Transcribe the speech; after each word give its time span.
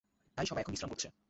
তাই 0.37 0.45
সবাই 0.45 0.61
এখন 0.61 0.73
বিশ্রাম 0.73 0.89
করছে। 0.89 1.07